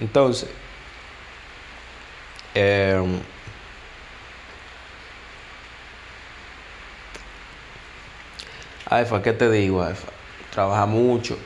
[0.00, 0.48] Entonces,
[2.54, 3.02] eh,
[8.86, 10.08] Alfa, ¿qué te digo, Alfa?
[10.50, 11.36] Trabaja mucho,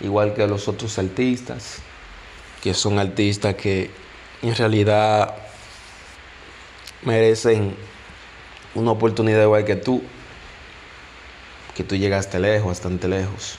[0.00, 1.78] igual que los otros artistas,
[2.62, 3.90] que son artistas que
[4.42, 5.34] en realidad
[7.02, 7.76] merecen
[8.74, 10.02] una oportunidad igual que tú,
[11.74, 13.58] que tú llegaste lejos, bastante lejos.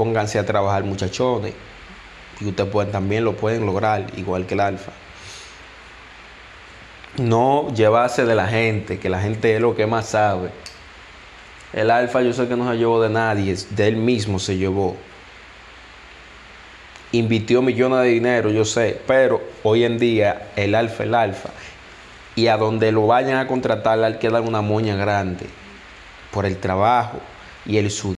[0.00, 1.52] Pónganse a trabajar muchachones
[2.40, 4.92] y ustedes también lo pueden lograr igual que el alfa.
[7.18, 10.52] No llevarse de la gente que la gente es lo que más sabe.
[11.74, 14.96] El alfa yo sé que no se llevó de nadie de él mismo se llevó.
[17.12, 21.50] Invirtió millones de dinero yo sé pero hoy en día el alfa el alfa.
[22.36, 25.44] Y a donde lo vayan a contratar hay que dar una moña grande
[26.30, 27.20] por el trabajo
[27.66, 28.19] y el sudor